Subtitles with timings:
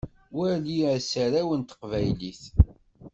[0.37, 2.43] Wali asaraw n teqbaylit.